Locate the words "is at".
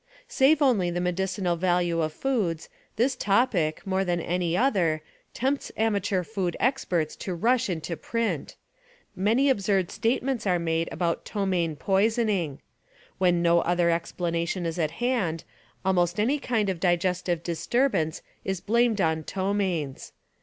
14.65-14.89